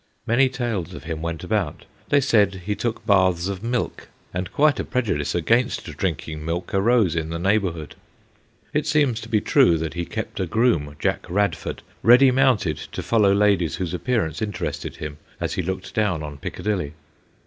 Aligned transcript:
Many 0.25 0.49
tales 0.49 0.95
of 0.95 1.03
him 1.03 1.21
went 1.21 1.43
about. 1.43 1.85
They 2.09 2.21
said 2.21 2.63
he 2.65 2.73
took 2.73 3.05
baths 3.05 3.47
of 3.47 3.61
milk, 3.61 4.07
and 4.33 4.51
quite 4.51 4.79
a 4.79 4.83
prejudice 4.83 5.35
against 5.35 5.83
drinking 5.95 6.43
milk 6.43 6.73
arose 6.73 7.15
in 7.15 7.29
the 7.29 7.37
neighbourhood. 7.37 7.93
It 8.73 8.87
seems 8.87 9.21
to 9.21 9.29
be 9.29 9.41
true 9.41 9.77
that 9.77 9.93
he 9.93 10.05
kept 10.05 10.39
a 10.39 10.47
groom, 10.47 10.95
Jack 10.97 11.27
Radford, 11.29 11.83
ready 12.01 12.31
mounted 12.31 12.77
to 12.77 13.03
follow 13.03 13.31
ladies 13.31 13.75
whose 13.75 13.93
ap 13.93 14.05
pearance 14.05 14.41
interested 14.41 14.95
him 14.95 15.19
as 15.39 15.53
he 15.53 15.61
looked 15.61 15.93
down 15.93 16.23
on 16.23 16.39
Piccadilly. 16.39 16.93